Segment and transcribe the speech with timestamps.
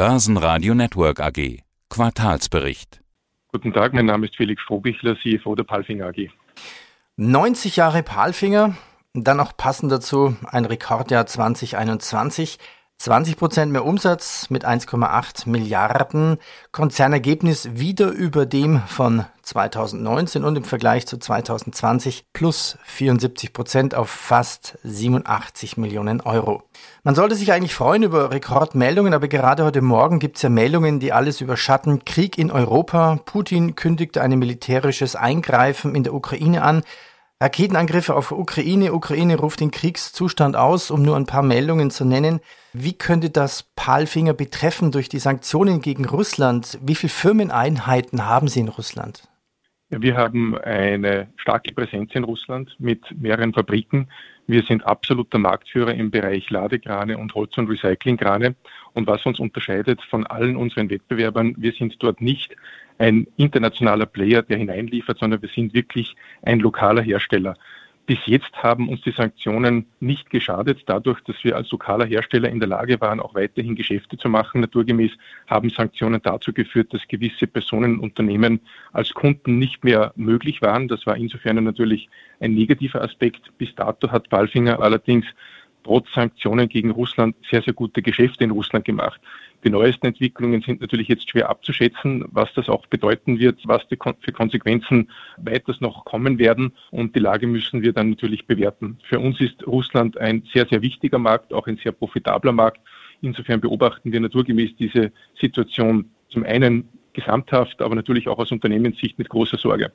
[0.00, 1.58] Börsenradio Network AG.
[1.90, 3.02] Quartalsbericht.
[3.52, 6.30] Guten Tag, mein Name ist Felix Strohbichler, CFO der Palfinger AG.
[7.16, 8.78] 90 Jahre Palfinger,
[9.12, 12.56] dann noch passend dazu ein Rekordjahr 2021.
[13.00, 16.36] 20 Prozent mehr Umsatz mit 1,8 Milliarden.
[16.70, 24.10] Konzernergebnis wieder über dem von 2019 und im Vergleich zu 2020 plus 74 Prozent auf
[24.10, 26.62] fast 87 Millionen Euro.
[27.02, 31.00] Man sollte sich eigentlich freuen über Rekordmeldungen, aber gerade heute Morgen gibt es ja Meldungen,
[31.00, 32.04] die alles überschatten.
[32.04, 33.18] Krieg in Europa.
[33.24, 36.82] Putin kündigte ein militärisches Eingreifen in der Ukraine an.
[37.42, 38.92] Raketenangriffe auf Ukraine.
[38.92, 42.40] Ukraine ruft den Kriegszustand aus, um nur ein paar Meldungen zu nennen.
[42.74, 46.78] Wie könnte das Palfinger betreffen durch die Sanktionen gegen Russland?
[46.82, 49.26] Wie viele Firmeneinheiten haben Sie in Russland?
[49.88, 54.08] Wir haben eine starke Präsenz in Russland mit mehreren Fabriken.
[54.46, 58.54] Wir sind absoluter Marktführer im Bereich Ladekrane und Holz- und Recyclingkrane.
[58.92, 62.54] Und was uns unterscheidet von allen unseren Wettbewerbern, wir sind dort nicht
[63.00, 67.56] ein internationaler Player, der hineinliefert, sondern wir sind wirklich ein lokaler Hersteller.
[68.04, 72.58] Bis jetzt haben uns die Sanktionen nicht geschadet, dadurch, dass wir als lokaler Hersteller in
[72.58, 74.60] der Lage waren, auch weiterhin Geschäfte zu machen.
[74.60, 75.12] Naturgemäß
[75.46, 78.60] haben Sanktionen dazu geführt, dass gewisse Personen und Unternehmen
[78.92, 80.88] als Kunden nicht mehr möglich waren.
[80.88, 82.08] Das war insofern natürlich
[82.40, 83.56] ein negativer Aspekt.
[83.58, 85.26] Bis dato hat Balfinger allerdings
[85.84, 89.20] trotz Sanktionen gegen Russland sehr, sehr gute Geschäfte in Russland gemacht.
[89.64, 94.32] Die neuesten Entwicklungen sind natürlich jetzt schwer abzuschätzen, was das auch bedeuten wird, was für
[94.32, 96.72] Konsequenzen weiters noch kommen werden.
[96.90, 98.98] Und die Lage müssen wir dann natürlich bewerten.
[99.04, 102.80] Für uns ist Russland ein sehr, sehr wichtiger Markt, auch ein sehr profitabler Markt.
[103.20, 109.28] Insofern beobachten wir naturgemäß diese Situation zum einen gesamthaft, aber natürlich auch aus Unternehmenssicht mit
[109.28, 109.92] großer Sorge.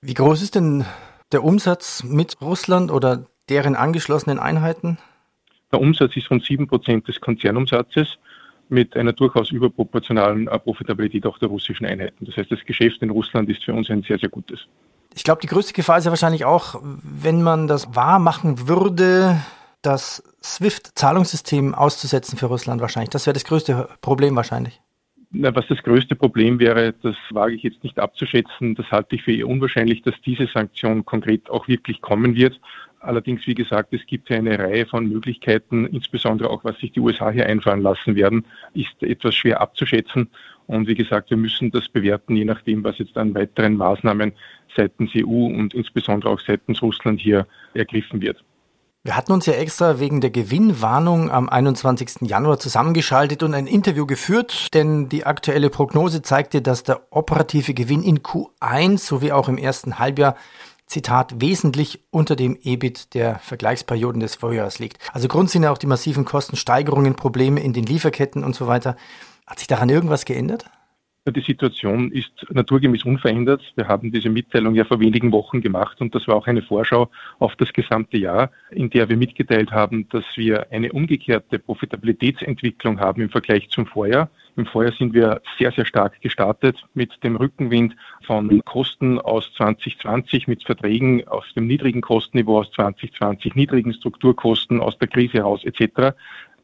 [0.00, 0.84] Wie groß ist denn
[1.32, 4.98] der Umsatz mit Russland oder deren angeschlossenen Einheiten?
[5.72, 8.18] Der Umsatz ist von 7% des Konzernumsatzes
[8.68, 12.26] mit einer durchaus überproportionalen äh, Profitabilität auch der russischen Einheiten.
[12.26, 14.60] Das heißt, das Geschäft in Russland ist für uns ein sehr, sehr gutes.
[15.14, 19.40] Ich glaube, die größte Gefahr ist ja wahrscheinlich auch, wenn man das wahr machen würde,
[19.82, 23.10] das SWIFT-Zahlungssystem auszusetzen für Russland wahrscheinlich.
[23.10, 24.80] Das wäre das größte Problem wahrscheinlich.
[25.30, 28.74] Na, was das größte Problem wäre, das wage ich jetzt nicht abzuschätzen.
[28.74, 32.58] Das halte ich für eher unwahrscheinlich, dass diese Sanktion konkret auch wirklich kommen wird.
[33.00, 37.30] Allerdings, wie gesagt, es gibt eine Reihe von Möglichkeiten, insbesondere auch was sich die USA
[37.30, 38.44] hier einfallen lassen werden,
[38.74, 40.28] ist etwas schwer abzuschätzen.
[40.66, 44.32] Und wie gesagt, wir müssen das bewerten, je nachdem, was jetzt an weiteren Maßnahmen
[44.76, 48.44] seitens EU und insbesondere auch seitens Russland hier ergriffen wird.
[49.04, 52.28] Wir hatten uns ja extra wegen der Gewinnwarnung am 21.
[52.28, 58.02] Januar zusammengeschaltet und ein Interview geführt, denn die aktuelle Prognose zeigte, dass der operative Gewinn
[58.02, 60.36] in Q1 sowie auch im ersten Halbjahr
[60.88, 64.98] Zitat, wesentlich unter dem EBIT der Vergleichsperioden des Vorjahres liegt.
[65.12, 68.96] Also Grund sind ja auch die massiven Kostensteigerungen, Probleme in den Lieferketten und so weiter.
[69.46, 70.64] Hat sich daran irgendwas geändert?
[71.30, 73.62] Die Situation ist naturgemäß unverändert.
[73.76, 77.10] Wir haben diese Mitteilung ja vor wenigen Wochen gemacht und das war auch eine Vorschau
[77.38, 83.20] auf das gesamte Jahr, in der wir mitgeteilt haben, dass wir eine umgekehrte Profitabilitätsentwicklung haben
[83.20, 84.30] im Vergleich zum Vorjahr.
[84.58, 87.94] Im Vorjahr sind wir sehr, sehr stark gestartet mit dem Rückenwind
[88.26, 94.98] von Kosten aus 2020, mit Verträgen aus dem niedrigen Kostenniveau aus 2020, niedrigen Strukturkosten aus
[94.98, 96.16] der Krise heraus etc.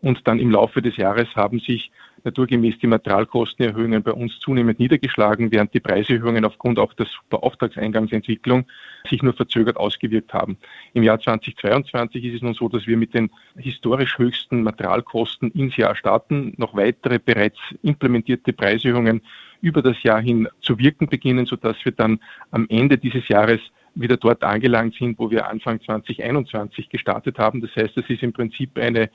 [0.00, 1.92] Und dann im Laufe des Jahres haben sich
[2.24, 8.66] naturgemäß die Materialkostenerhöhungen bei uns zunehmend niedergeschlagen, während die Preiserhöhungen aufgrund auch der Superauftragseingangsentwicklung
[9.08, 10.56] sich nur verzögert ausgewirkt haben.
[10.94, 15.76] Im Jahr 2022 ist es nun so, dass wir mit den historisch höchsten Materialkosten ins
[15.76, 19.22] Jahr starten, noch weitere bereits implementierte Preiserhöhungen
[19.60, 23.60] über das Jahr hin zu wirken beginnen, sodass wir dann am Ende dieses Jahres
[23.94, 27.60] wieder dort angelangt sind, wo wir Anfang 2021 gestartet haben.
[27.60, 29.10] Das heißt, es ist im Prinzip eine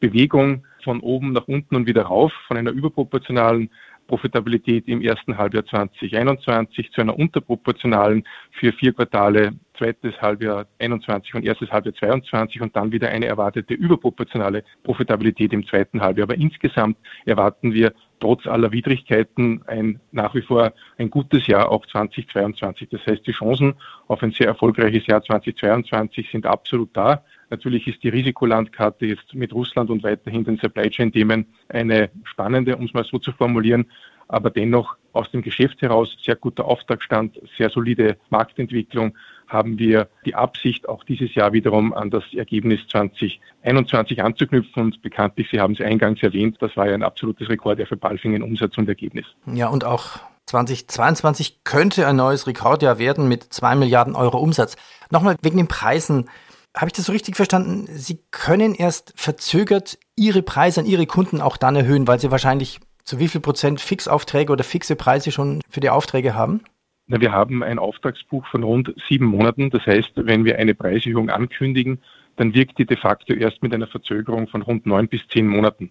[0.00, 3.70] Bewegung von oben nach unten und wieder rauf, von einer überproportionalen
[4.08, 11.44] Profitabilität im ersten Halbjahr 2021 zu einer unterproportionalen für vier Quartale zweites Halbjahr 21 und
[11.44, 16.24] erstes Halbjahr 22 und dann wieder eine erwartete überproportionale Profitabilität im zweiten Halbjahr.
[16.24, 21.86] Aber insgesamt erwarten wir trotz aller Widrigkeiten ein nach wie vor ein gutes Jahr auch
[21.86, 22.88] 2022.
[22.90, 23.74] Das heißt, die Chancen
[24.06, 27.24] auf ein sehr erfolgreiches Jahr 2022 sind absolut da.
[27.50, 32.76] Natürlich ist die Risikolandkarte jetzt mit Russland und weiterhin den Supply Chain Themen eine spannende,
[32.76, 33.86] um es mal so zu formulieren.
[34.28, 39.16] Aber dennoch aus dem Geschäft heraus sehr guter Auftragsstand, sehr solide Marktentwicklung
[39.48, 44.82] haben wir die Absicht, auch dieses Jahr wiederum an das Ergebnis 2021 anzuknüpfen.
[44.82, 48.42] Und bekanntlich, Sie haben es eingangs erwähnt, das war ja ein absolutes Rekord für Balfingen
[48.42, 49.24] Umsatz und Ergebnis.
[49.46, 54.76] Ja, und auch 2022 könnte ein neues Rekordjahr werden mit zwei Milliarden Euro Umsatz.
[55.10, 56.28] Nochmal wegen den Preisen.
[56.76, 57.86] Habe ich das so richtig verstanden?
[57.90, 62.80] Sie können erst verzögert Ihre Preise an Ihre Kunden auch dann erhöhen, weil Sie wahrscheinlich
[63.08, 66.60] zu wie viel Prozent Fixaufträge oder fixe Preise schon für die Aufträge haben?
[67.06, 69.70] Na, wir haben ein Auftragsbuch von rund sieben Monaten.
[69.70, 72.02] Das heißt, wenn wir eine Preiserhöhung ankündigen,
[72.36, 75.90] dann wirkt die de facto erst mit einer Verzögerung von rund neun bis zehn Monaten.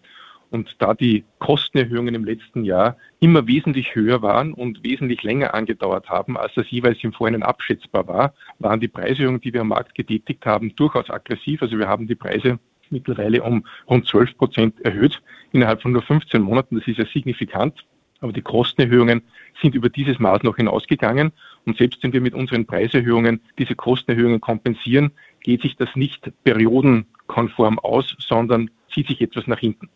[0.52, 6.10] Und da die Kostenerhöhungen im letzten Jahr immer wesentlich höher waren und wesentlich länger angedauert
[6.10, 9.96] haben, als das jeweils im Vorhinein abschätzbar war, waren die Preiserhöhungen, die wir am Markt
[9.96, 11.64] getätigt haben, durchaus aggressiv.
[11.64, 12.60] Also wir haben die Preise
[12.92, 16.78] mittlerweile um rund 12 Prozent erhöht innerhalb von nur 15 Monaten.
[16.78, 17.86] Das ist ja signifikant.
[18.20, 19.22] Aber die Kostenerhöhungen
[19.62, 21.32] sind über dieses Maß noch hinausgegangen.
[21.66, 25.12] Und selbst wenn wir mit unseren Preiserhöhungen diese Kostenerhöhungen kompensieren,
[25.42, 29.90] geht sich das nicht periodenkonform aus, sondern zieht sich etwas nach hinten.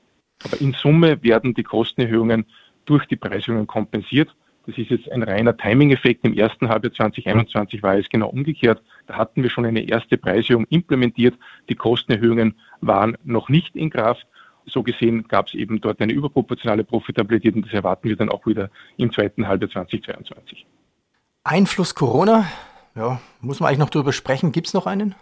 [0.44, 2.46] Aber in Summe werden die Kostenerhöhungen
[2.86, 4.36] durch die Preiserhöhungen kompensiert.
[4.68, 6.24] Das ist jetzt ein reiner Timing-Effekt.
[6.24, 8.82] Im ersten Halbjahr 2021 war es genau umgekehrt.
[9.08, 11.36] Da hatten wir schon eine erste Preiserhöhung implementiert.
[11.70, 14.28] Die Kostenerhöhungen waren noch nicht in Kraft.
[14.66, 18.46] So gesehen gab es eben dort eine überproportionale Profitabilität und das erwarten wir dann auch
[18.46, 20.68] wieder im zweiten Halbjahr 2022.
[21.44, 22.46] Einfluss Corona,
[22.96, 24.52] ja, muss man eigentlich noch darüber sprechen.
[24.52, 25.16] Gibt es noch einen?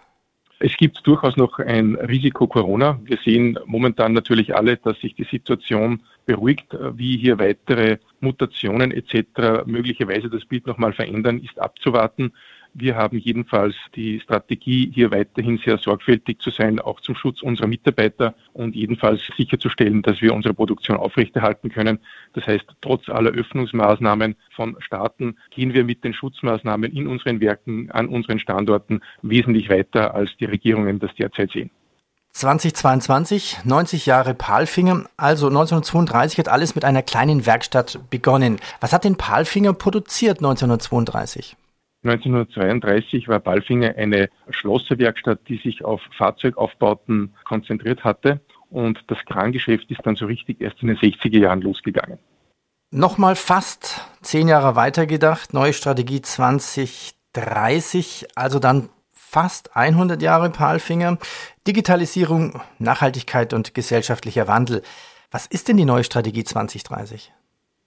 [0.62, 3.00] Es gibt durchaus noch ein Risiko Corona.
[3.06, 6.78] Wir sehen momentan natürlich alle, dass sich die Situation beruhigt.
[6.96, 9.66] Wie hier weitere Mutationen etc.
[9.66, 12.34] möglicherweise das Bild nochmal verändern, ist abzuwarten.
[12.74, 17.68] Wir haben jedenfalls die Strategie, hier weiterhin sehr sorgfältig zu sein, auch zum Schutz unserer
[17.68, 22.00] Mitarbeiter und jedenfalls sicherzustellen, dass wir unsere Produktion aufrechterhalten können.
[22.34, 27.90] Das heißt, trotz aller Öffnungsmaßnahmen von Staaten gehen wir mit den Schutzmaßnahmen in unseren Werken,
[27.92, 31.72] an unseren Standorten wesentlich weiter, als die Regierungen das derzeit sehen.
[32.34, 38.60] 2022, 90 Jahre Palfinger, also 1932 hat alles mit einer kleinen Werkstatt begonnen.
[38.80, 41.58] Was hat denn Palfinger produziert 1932?
[42.04, 48.40] 1932 war Balfinger eine Schlosserwerkstatt, die sich auf Fahrzeugaufbauten konzentriert hatte.
[48.70, 52.20] Und das Krangeschäft ist dann so richtig erst in den 60er Jahren losgegangen.
[52.92, 61.18] Nochmal fast zehn Jahre weitergedacht, neue Strategie 2030, also dann fast 100 Jahre Palfinger.
[61.68, 64.82] Digitalisierung, Nachhaltigkeit und gesellschaftlicher Wandel.
[65.30, 67.32] Was ist denn die neue Strategie 2030?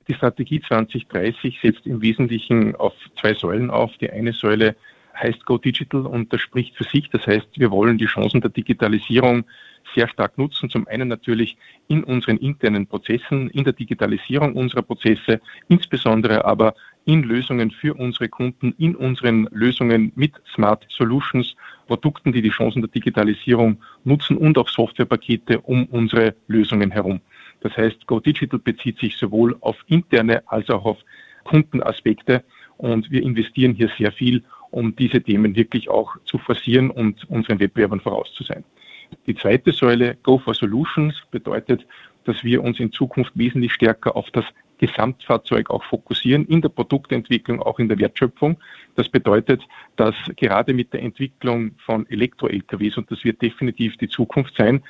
[0.08, 3.96] Die Strategie 2030 setzt im Wesentlichen auf zwei Säulen auf.
[3.98, 4.74] Die eine Säule
[5.14, 7.08] heißt Go Digital und das spricht für sich.
[7.10, 9.44] Das heißt, wir wollen die Chancen der Digitalisierung
[9.94, 10.70] sehr stark nutzen.
[10.70, 11.56] Zum einen natürlich
[11.88, 18.28] in unseren internen Prozessen, in der Digitalisierung unserer Prozesse, insbesondere aber in Lösungen für unsere
[18.28, 21.56] Kunden, in unseren Lösungen mit Smart Solutions,
[21.86, 27.20] Produkten, die die Chancen der Digitalisierung nutzen und auch Softwarepakete um unsere Lösungen herum.
[27.62, 30.98] Das heißt, Go Digital bezieht sich sowohl auf interne als auch auf
[31.44, 32.44] Kundenaspekte
[32.76, 37.60] und wir investieren hier sehr viel, um diese Themen wirklich auch zu forcieren und unseren
[37.60, 38.64] Wettbewerbern voraus zu sein.
[39.26, 41.86] Die zweite Säule, Go for Solutions, bedeutet,
[42.24, 44.44] dass wir uns in Zukunft wesentlich stärker auf das
[44.78, 48.58] Gesamtfahrzeug auch fokussieren, in der Produktentwicklung, auch in der Wertschöpfung.
[48.96, 49.62] Das bedeutet,
[49.96, 54.82] dass gerade mit der Entwicklung von Elektro-LKWs, und das wird definitiv die Zukunft sein,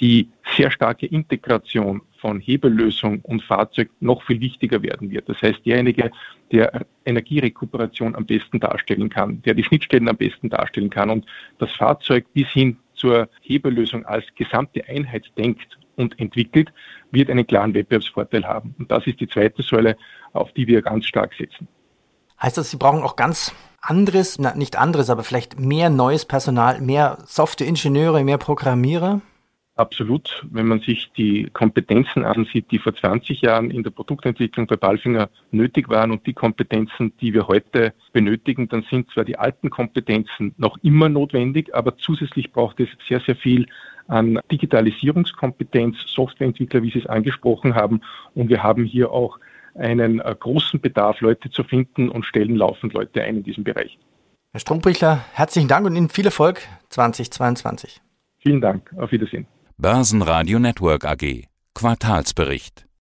[0.00, 5.28] die sehr starke Integration von Hebellösung und Fahrzeug noch viel wichtiger werden wird.
[5.28, 6.10] Das heißt, derjenige,
[6.52, 11.26] der Energierekuperation am besten darstellen kann, der die Schnittstellen am besten darstellen kann und
[11.58, 16.72] das Fahrzeug bis hin zur Hebellösung als gesamte Einheit denkt und entwickelt,
[17.10, 18.74] wird einen klaren Wettbewerbsvorteil haben.
[18.78, 19.96] Und das ist die zweite Säule,
[20.32, 21.68] auf die wir ganz stark setzen.
[22.40, 26.80] Heißt das, Sie brauchen auch ganz anderes, na, nicht anderes, aber vielleicht mehr neues Personal,
[26.80, 29.20] mehr Softwareingenieure, mehr Programmierer?
[29.78, 30.44] Absolut.
[30.50, 35.30] Wenn man sich die Kompetenzen ansieht, die vor 20 Jahren in der Produktentwicklung bei Balfinger
[35.52, 40.52] nötig waren und die Kompetenzen, die wir heute benötigen, dann sind zwar die alten Kompetenzen
[40.56, 43.68] noch immer notwendig, aber zusätzlich braucht es sehr, sehr viel
[44.08, 48.00] an Digitalisierungskompetenz, Softwareentwickler, wie Sie es angesprochen haben.
[48.34, 49.38] Und wir haben hier auch
[49.76, 53.96] einen äh, großen Bedarf, Leute zu finden und stellen laufend Leute ein in diesem Bereich.
[54.50, 58.00] Herr Strombrichler, herzlichen Dank und Ihnen viel Erfolg 2022.
[58.38, 58.92] Vielen Dank.
[58.96, 59.46] Auf Wiedersehen.
[59.80, 61.46] Börsenradio Network AG.
[61.72, 62.87] Quartalsbericht